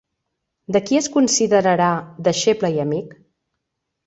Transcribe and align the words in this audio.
De 0.75 0.79
qui 0.87 0.97
es 0.99 1.09
considerarà 1.17 1.91
deixeble 2.29 2.73
i 2.79 2.83
amic? 2.87 3.15